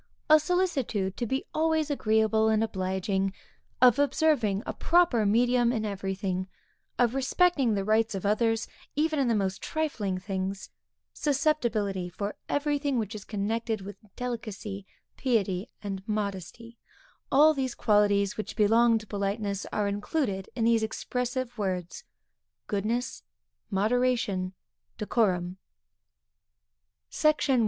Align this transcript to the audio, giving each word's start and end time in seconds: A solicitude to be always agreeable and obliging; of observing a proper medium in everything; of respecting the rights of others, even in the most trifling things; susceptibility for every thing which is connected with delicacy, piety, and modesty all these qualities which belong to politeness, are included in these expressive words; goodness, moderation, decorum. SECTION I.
A 0.31 0.39
solicitude 0.39 1.15
to 1.17 1.27
be 1.27 1.45
always 1.53 1.91
agreeable 1.91 2.47
and 2.49 2.63
obliging; 2.63 3.33
of 3.83 3.99
observing 3.99 4.63
a 4.65 4.73
proper 4.73 5.27
medium 5.27 5.71
in 5.71 5.85
everything; 5.85 6.47
of 6.97 7.13
respecting 7.13 7.75
the 7.75 7.83
rights 7.83 8.15
of 8.15 8.25
others, 8.25 8.67
even 8.95 9.19
in 9.19 9.27
the 9.27 9.35
most 9.35 9.61
trifling 9.61 10.17
things; 10.17 10.71
susceptibility 11.13 12.09
for 12.09 12.35
every 12.49 12.79
thing 12.79 12.97
which 12.97 13.13
is 13.13 13.23
connected 13.23 13.81
with 13.81 13.95
delicacy, 14.15 14.87
piety, 15.23 15.69
and 15.83 16.01
modesty 16.07 16.79
all 17.31 17.53
these 17.53 17.75
qualities 17.75 18.37
which 18.37 18.55
belong 18.55 18.97
to 18.97 19.05
politeness, 19.05 19.67
are 19.71 19.87
included 19.87 20.49
in 20.55 20.63
these 20.65 20.81
expressive 20.81 21.55
words; 21.59 22.03
goodness, 22.65 23.21
moderation, 23.69 24.53
decorum. 24.97 25.57
SECTION 27.11 27.59
I. 27.59 27.59